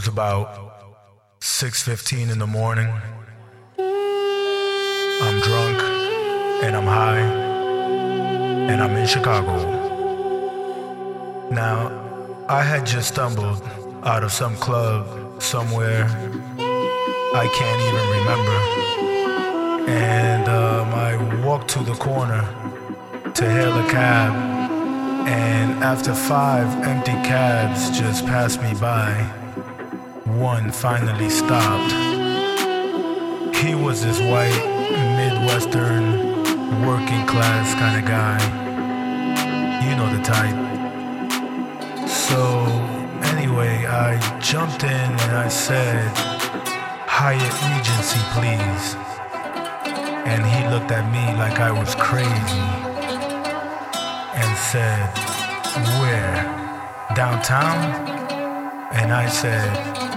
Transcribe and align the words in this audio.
was 0.00 0.08
about 0.08 0.48
6:15 1.40 2.30
in 2.30 2.38
the 2.38 2.46
morning. 2.46 2.90
I'm 5.26 5.38
drunk 5.48 5.78
and 6.64 6.74
I'm 6.74 6.86
high 6.86 7.24
and 8.70 8.82
I'm 8.82 8.96
in 8.96 9.06
Chicago. 9.06 9.54
Now, 11.50 11.78
I 12.48 12.62
had 12.62 12.86
just 12.86 13.08
stumbled 13.08 13.62
out 14.02 14.24
of 14.24 14.32
some 14.32 14.56
club 14.56 15.02
somewhere 15.42 16.04
I 17.42 17.46
can't 17.58 17.80
even 17.88 18.06
remember. 18.18 18.58
And 19.90 20.48
um, 20.48 20.88
I 21.08 21.12
walked 21.46 21.68
to 21.76 21.80
the 21.80 21.96
corner 22.08 22.42
to 23.34 23.44
hail 23.56 23.74
a 23.84 23.86
cab. 23.90 24.32
And 25.28 25.84
after 25.84 26.14
five 26.14 26.68
empty 26.86 27.16
cabs 27.28 27.90
just 27.90 28.24
passed 28.24 28.62
me 28.62 28.72
by, 28.80 29.12
one 30.40 30.72
finally 30.72 31.28
stopped. 31.28 31.92
He 33.56 33.74
was 33.74 34.02
this 34.02 34.18
white, 34.20 34.64
Midwestern, 35.18 36.18
working 36.86 37.26
class 37.26 37.74
kind 37.74 38.02
of 38.02 38.08
guy. 38.08 38.40
You 39.84 39.94
know 39.96 40.08
the 40.16 40.22
type. 40.22 40.56
So, 42.08 42.40
anyway, 43.36 43.84
I 43.84 44.18
jumped 44.40 44.82
in 44.82 44.90
and 44.90 45.36
I 45.36 45.48
said, 45.48 46.08
Hyatt 47.06 47.54
Regency, 47.68 48.20
please. 48.32 48.96
And 50.24 50.40
he 50.46 50.66
looked 50.72 50.90
at 50.90 51.04
me 51.12 51.36
like 51.36 51.60
I 51.60 51.70
was 51.70 51.94
crazy 51.96 52.64
and 54.40 54.56
said, 54.56 55.06
Where? 56.00 56.34
Downtown? 57.14 58.08
And 58.92 59.12
I 59.12 59.28
said, 59.28 60.09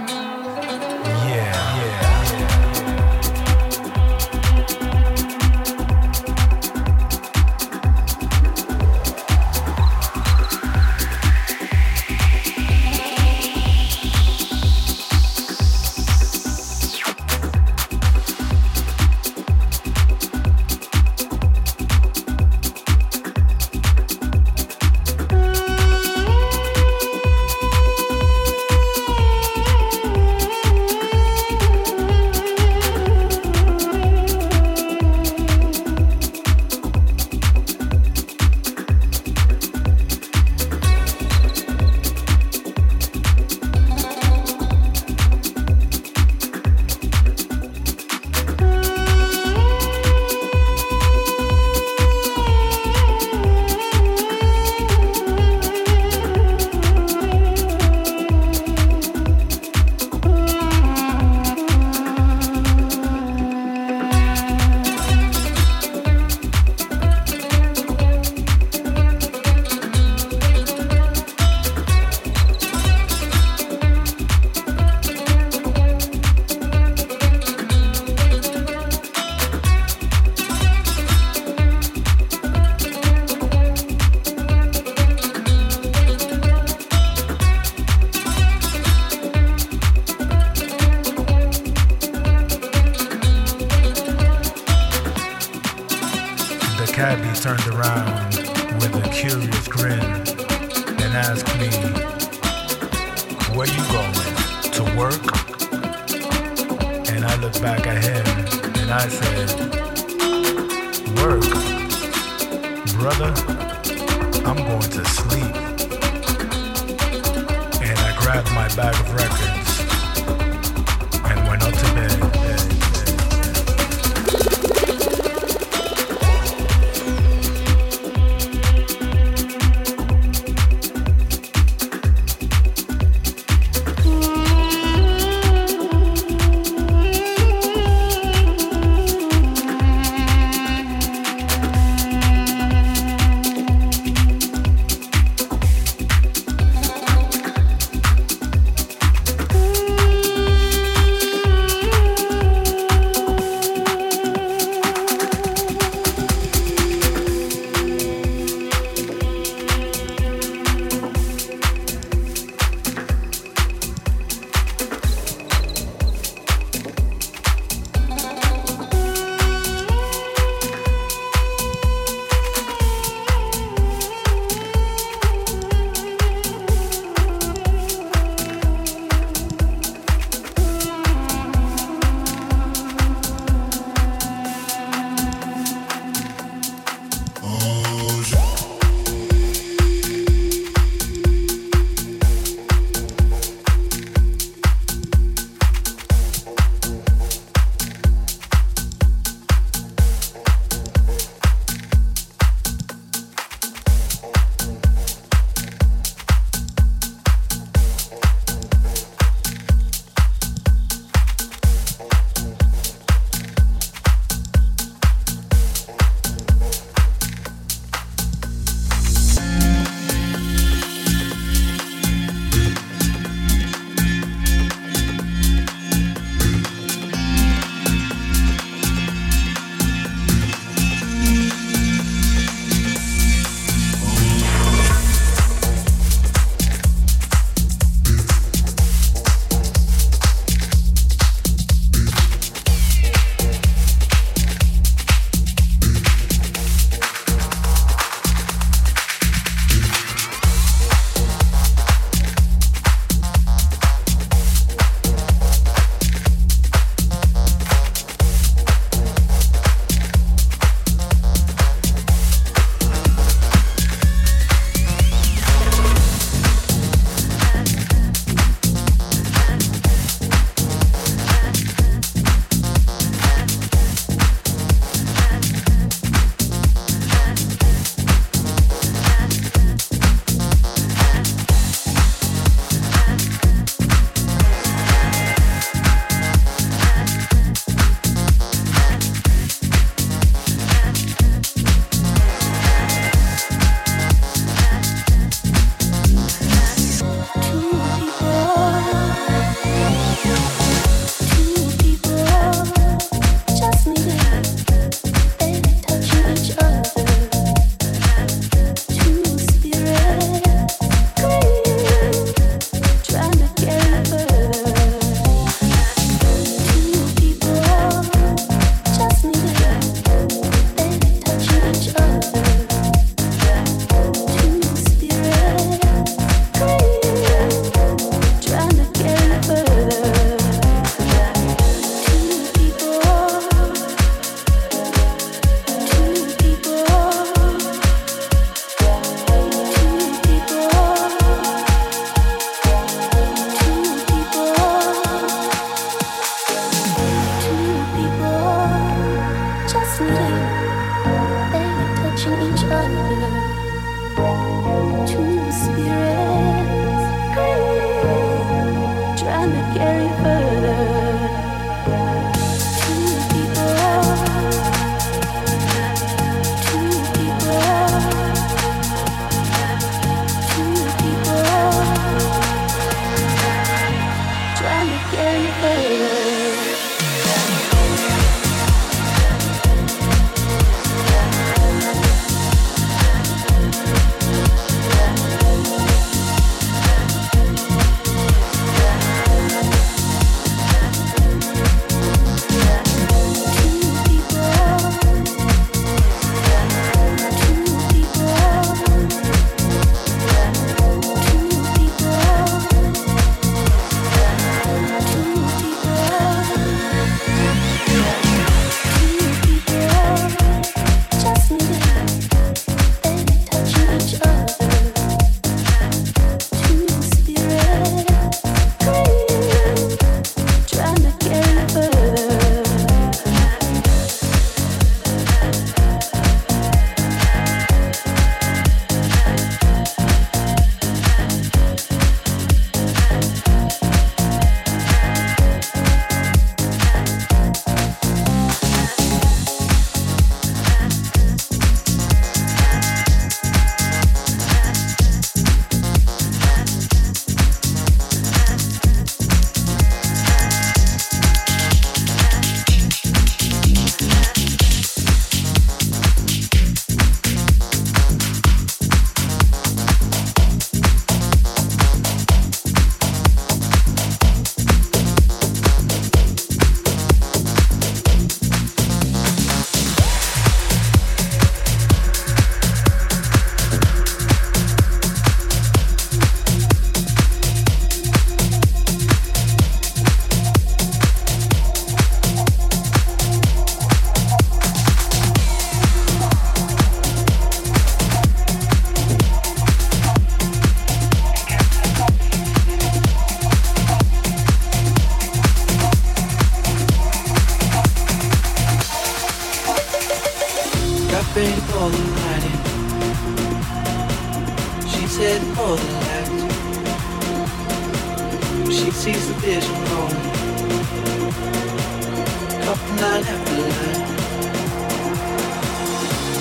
line 513.14 513.26
after 513.26 513.54
line. 513.54 514.06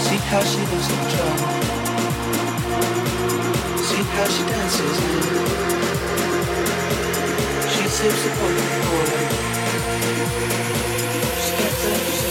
See 0.05 0.19
how 0.29 0.41
she 0.41 0.61
looks 0.71 0.87
the 0.87 0.95
job. 1.13 1.37
See 3.87 4.03
how 4.13 4.27
she 4.33 4.43
dances 4.49 4.97
now. 5.03 5.45
She 7.73 7.83
sips 7.97 8.21
the 8.23 8.29
coca 8.37 8.65
She 11.43 11.51
gets 11.57 11.85
up. 11.85 12.22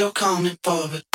you're 0.00 0.10
coming 0.12 0.56
for, 0.64 0.88
but 0.88 1.09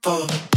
people. 0.00 0.51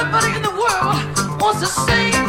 Everybody 0.00 0.34
in 0.34 0.42
the 0.42 0.48
world 0.48 1.42
wants 1.42 1.60
to 1.60 1.66
sing. 1.66 2.19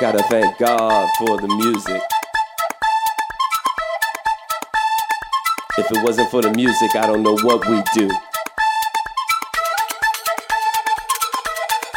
Gotta 0.00 0.22
thank 0.24 0.56
God 0.58 1.08
for 1.18 1.40
the 1.40 1.48
music. 1.48 2.00
If 5.76 5.90
it 5.90 6.04
wasn't 6.04 6.30
for 6.30 6.40
the 6.40 6.52
music, 6.52 6.94
I 6.94 7.04
don't 7.06 7.24
know 7.24 7.36
what 7.38 7.66
we'd 7.68 7.84
do. 7.94 8.08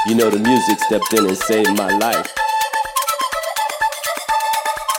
You 0.07 0.15
know, 0.15 0.31
the 0.31 0.39
music 0.39 0.79
stepped 0.79 1.13
in 1.13 1.27
and 1.27 1.37
saved 1.37 1.77
my 1.77 1.95
life. 1.99 2.33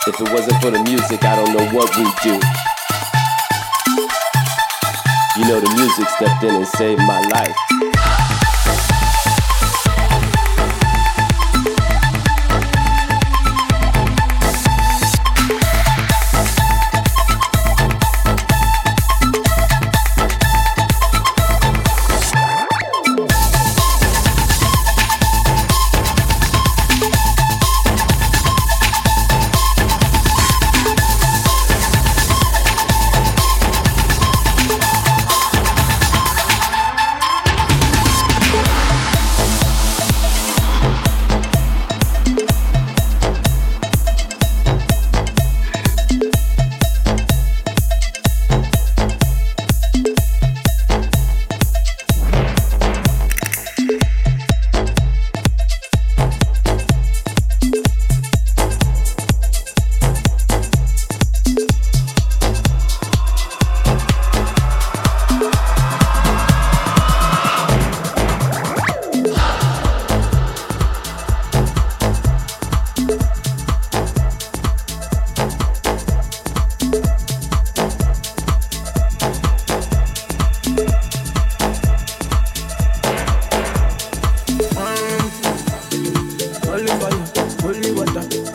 If 0.06 0.20
it 0.20 0.32
wasn't 0.32 0.62
for 0.62 0.70
the 0.70 0.82
music, 0.84 1.24
I 1.24 1.34
don't 1.34 1.56
know 1.56 1.66
what 1.72 1.90
we'd 1.96 2.14
do. 2.22 2.38
You 5.40 5.48
know, 5.48 5.60
the 5.60 5.74
music 5.74 6.08
stepped 6.08 6.44
in 6.44 6.54
and 6.54 6.68
saved 6.68 7.00
my 7.00 7.20
life. 7.20 7.71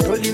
Oye. 0.10 0.27